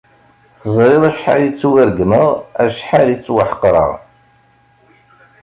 Teẓriḍ 0.61 1.03
acḥal 1.09 1.41
i 1.47 1.49
ttwaregmeɣ, 1.51 2.27
acḥal 2.63 3.07
i 3.13 3.17
ttwaḥeqreɣ. 3.17 3.91